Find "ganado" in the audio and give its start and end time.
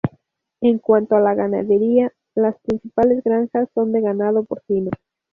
4.01-4.45